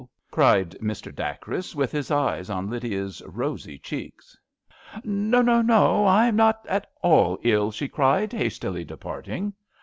"cried 0.31 0.71
Mr. 0.81 1.13
Dacres, 1.15 1.75
with 1.75 1.91
his 1.91 2.09
eyes 2.09 2.49
on 2.49 2.71
Lydia's 2.71 3.21
rosy 3.27 3.77
cheeks. 3.77 4.35
ISO 4.35 4.37
A 4.37 4.95
RAINY 5.01 5.03
DAY." 5.03 5.09
No, 5.45 5.61
no, 5.61 6.05
I 6.07 6.25
am 6.25 6.35
not 6.35 6.65
at 6.67 6.87
all 7.03 7.37
ill," 7.43 7.69
she 7.69 7.87
cried, 7.87 8.33
hastily 8.33 8.83
departing. 8.83 9.53